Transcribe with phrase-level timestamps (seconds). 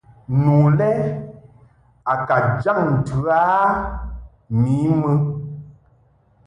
[0.41, 0.91] Nu le
[2.11, 3.41] a ka jaŋ ntɨ a
[4.61, 5.11] mi mɨ.